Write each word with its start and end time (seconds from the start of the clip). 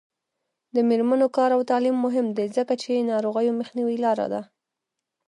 د 0.75 0.77
میرمنو 0.89 1.27
کار 1.37 1.49
او 1.57 1.61
تعلیم 1.71 1.95
مهم 2.05 2.27
دی 2.37 2.45
ځکه 2.57 2.73
چې 2.81 3.07
ناروغیو 3.11 3.57
مخنیوي 3.59 3.97
لاره 4.05 4.25
ده. 4.33 4.41